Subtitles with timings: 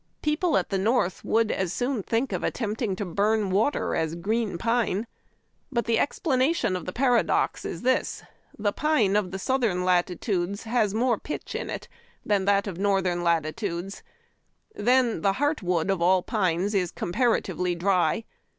[0.23, 4.57] People at the North would as soon think of attempting to burn water as green
[4.57, 5.05] pine.
[5.71, 8.23] But the explanation of the paradox is this—
[8.57, 11.87] the pine of southern latitudes has more pitch in it
[12.25, 14.01] than that of northern latitudes.
[14.73, 18.23] Then, the heart wood of all pines is comparatively dry.